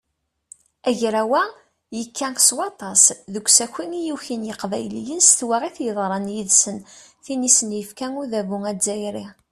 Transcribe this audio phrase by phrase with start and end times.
[0.89, 1.43] Agraw-a
[1.97, 3.03] yekka s waṭas
[3.33, 6.77] deg usaki i yukin yiqbayliyen s twaɣit yeḍran yid-sen,
[7.23, 9.25] tin i sen-yefka udabu azzayri.